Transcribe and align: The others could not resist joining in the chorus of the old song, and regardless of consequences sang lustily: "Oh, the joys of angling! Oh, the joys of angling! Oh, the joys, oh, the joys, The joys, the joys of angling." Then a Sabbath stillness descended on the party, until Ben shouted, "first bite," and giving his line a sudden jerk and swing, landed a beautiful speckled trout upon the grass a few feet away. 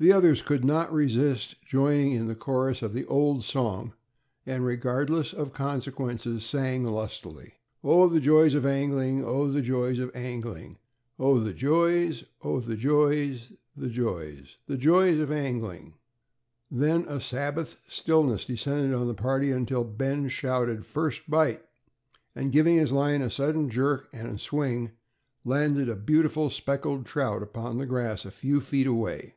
The 0.00 0.12
others 0.12 0.42
could 0.42 0.64
not 0.64 0.92
resist 0.92 1.56
joining 1.64 2.12
in 2.12 2.28
the 2.28 2.36
chorus 2.36 2.82
of 2.82 2.92
the 2.92 3.04
old 3.06 3.42
song, 3.44 3.94
and 4.46 4.64
regardless 4.64 5.32
of 5.32 5.52
consequences 5.52 6.44
sang 6.44 6.84
lustily: 6.84 7.54
"Oh, 7.82 8.08
the 8.08 8.20
joys 8.20 8.54
of 8.54 8.64
angling! 8.64 9.24
Oh, 9.24 9.50
the 9.50 9.60
joys 9.60 9.98
of 9.98 10.14
angling! 10.14 10.78
Oh, 11.18 11.40
the 11.40 11.52
joys, 11.52 12.22
oh, 12.42 12.60
the 12.60 12.76
joys, 12.76 13.50
The 13.76 13.88
joys, 13.88 14.56
the 14.68 14.76
joys 14.76 15.18
of 15.18 15.32
angling." 15.32 15.94
Then 16.70 17.04
a 17.08 17.18
Sabbath 17.20 17.80
stillness 17.88 18.44
descended 18.44 18.94
on 18.94 19.08
the 19.08 19.14
party, 19.14 19.50
until 19.50 19.82
Ben 19.82 20.28
shouted, 20.28 20.86
"first 20.86 21.28
bite," 21.28 21.64
and 22.36 22.52
giving 22.52 22.76
his 22.76 22.92
line 22.92 23.20
a 23.20 23.30
sudden 23.32 23.68
jerk 23.68 24.08
and 24.12 24.40
swing, 24.40 24.92
landed 25.44 25.88
a 25.88 25.96
beautiful 25.96 26.50
speckled 26.50 27.04
trout 27.04 27.42
upon 27.42 27.78
the 27.78 27.84
grass 27.86 28.24
a 28.24 28.30
few 28.30 28.60
feet 28.60 28.86
away. 28.86 29.34